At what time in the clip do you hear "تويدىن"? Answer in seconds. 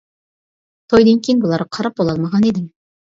0.93-1.21